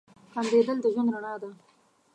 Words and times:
•خندېدل 0.31 0.77
د 0.81 0.85
ژوند 0.93 1.09
رڼا 1.13 1.33
ده. 1.41 1.49